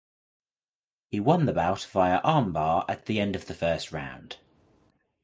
He 1.11 1.19
won 1.19 1.45
the 1.45 1.53
bout 1.53 1.83
via 1.93 2.19
armbar 2.23 2.85
at 2.89 3.05
the 3.05 3.19
end 3.19 3.35
of 3.35 3.45
the 3.45 3.53
first 3.53 3.91
round. 3.91 4.37